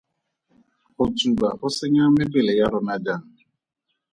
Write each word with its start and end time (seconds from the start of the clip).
Go 0.95 1.03
tsuba 1.15 1.47
go 1.59 1.67
senya 1.77 2.05
mebele 2.15 2.53
ya 2.59 2.67
rona 2.71 2.95
jang? 3.05 3.23